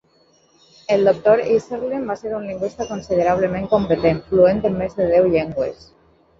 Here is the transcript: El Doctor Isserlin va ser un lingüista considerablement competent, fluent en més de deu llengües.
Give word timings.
El 0.95 1.03
Doctor 1.09 1.43
Isserlin 1.57 2.07
va 2.13 2.15
ser 2.23 2.33
un 2.39 2.49
lingüista 2.53 2.89
considerablement 2.93 3.71
competent, 3.77 4.25
fluent 4.33 4.67
en 4.73 4.83
més 4.83 5.01
de 5.01 5.11
deu 5.17 5.33
llengües. 5.39 5.89